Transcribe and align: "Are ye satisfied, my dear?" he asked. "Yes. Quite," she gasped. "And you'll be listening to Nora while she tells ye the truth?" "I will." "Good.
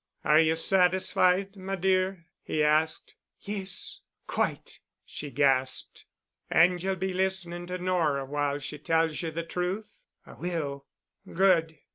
"Are 0.23 0.39
ye 0.39 0.55
satisfied, 0.55 1.55
my 1.55 1.75
dear?" 1.75 2.25
he 2.41 2.63
asked. 2.63 3.13
"Yes. 3.39 3.99
Quite," 4.25 4.79
she 5.05 5.29
gasped. 5.29 6.05
"And 6.49 6.81
you'll 6.81 6.95
be 6.95 7.13
listening 7.13 7.67
to 7.67 7.77
Nora 7.77 8.25
while 8.25 8.57
she 8.57 8.79
tells 8.79 9.21
ye 9.21 9.29
the 9.29 9.43
truth?" 9.43 9.91
"I 10.25 10.33
will." 10.33 10.87
"Good. 11.31 11.77